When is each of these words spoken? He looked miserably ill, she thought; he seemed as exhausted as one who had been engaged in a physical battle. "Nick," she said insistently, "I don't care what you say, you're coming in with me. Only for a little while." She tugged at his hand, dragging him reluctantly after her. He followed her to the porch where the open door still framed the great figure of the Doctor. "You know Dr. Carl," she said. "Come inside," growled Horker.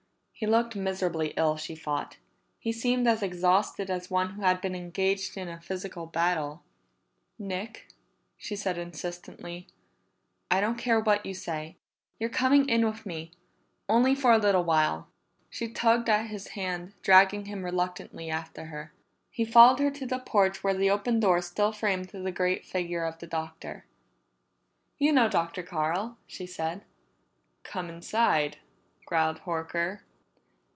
He 0.33 0.47
looked 0.47 0.75
miserably 0.75 1.35
ill, 1.37 1.55
she 1.55 1.75
thought; 1.75 2.17
he 2.57 2.71
seemed 2.71 3.07
as 3.07 3.21
exhausted 3.21 3.91
as 3.91 4.09
one 4.09 4.31
who 4.31 4.41
had 4.41 4.59
been 4.59 4.73
engaged 4.73 5.37
in 5.37 5.47
a 5.47 5.61
physical 5.61 6.07
battle. 6.07 6.63
"Nick," 7.37 7.89
she 8.39 8.55
said 8.55 8.75
insistently, 8.75 9.67
"I 10.49 10.59
don't 10.59 10.79
care 10.79 10.99
what 10.99 11.27
you 11.27 11.35
say, 11.35 11.77
you're 12.19 12.27
coming 12.31 12.67
in 12.67 12.83
with 12.87 13.05
me. 13.05 13.33
Only 13.87 14.15
for 14.15 14.31
a 14.31 14.39
little 14.39 14.63
while." 14.63 15.09
She 15.51 15.69
tugged 15.69 16.09
at 16.09 16.31
his 16.31 16.47
hand, 16.47 16.93
dragging 17.03 17.45
him 17.45 17.63
reluctantly 17.63 18.31
after 18.31 18.65
her. 18.65 18.93
He 19.29 19.45
followed 19.45 19.77
her 19.77 19.91
to 19.91 20.07
the 20.07 20.17
porch 20.17 20.63
where 20.63 20.73
the 20.73 20.89
open 20.89 21.19
door 21.19 21.39
still 21.43 21.71
framed 21.71 22.05
the 22.05 22.31
great 22.31 22.65
figure 22.65 23.03
of 23.03 23.19
the 23.19 23.27
Doctor. 23.27 23.85
"You 24.97 25.11
know 25.11 25.29
Dr. 25.29 25.61
Carl," 25.61 26.17
she 26.25 26.47
said. 26.47 26.83
"Come 27.63 27.91
inside," 27.91 28.57
growled 29.05 29.41
Horker. 29.41 29.99